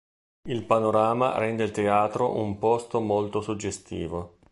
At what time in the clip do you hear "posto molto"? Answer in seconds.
2.57-3.39